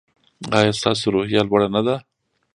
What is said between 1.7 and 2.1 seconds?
نه ده؟